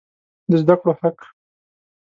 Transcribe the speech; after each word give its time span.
د 0.49 0.51
زده 0.61 0.75
کړو 0.79 0.93
حق 1.01 1.17